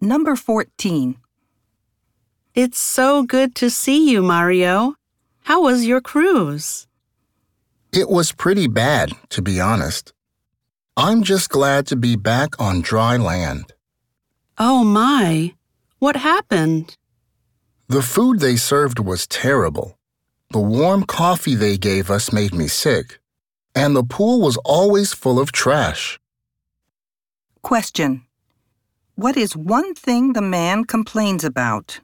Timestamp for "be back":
11.96-12.58